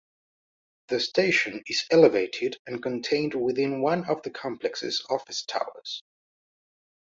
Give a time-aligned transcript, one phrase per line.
[0.87, 6.01] The station is elevated and contained within one of the complex's office towers.